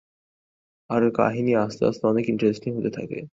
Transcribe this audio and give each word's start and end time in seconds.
আর 0.89 1.01
কাহিনী 1.11 1.51
আস্তে 1.57 1.83
আস্তে 1.85 2.03
অনেক 2.07 2.25
ইন্টারেস্টিং 2.29 2.71
হতে 2.77 2.91
থাকে। 2.91 3.19